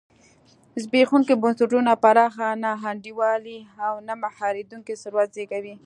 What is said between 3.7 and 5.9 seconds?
او نه مهارېدونکی ثروت زېږوي.